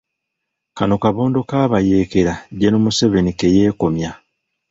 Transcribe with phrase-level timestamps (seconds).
[0.77, 4.11] Kano kabondo k'abayeekera General Museveni ke yeekomya.